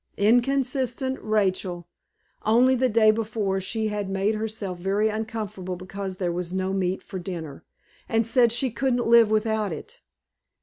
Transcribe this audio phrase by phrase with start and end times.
[0.17, 1.87] Inconsistent Rachel!
[2.43, 7.03] Only the day before she had made herself very uncomfortable because there was no meat
[7.03, 7.63] for dinner,
[8.09, 9.99] and said she couldn't live without it.